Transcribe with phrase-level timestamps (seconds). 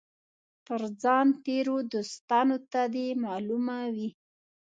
[0.67, 4.09] تر ځان تېرو دوستانو ته دي معلومه وي.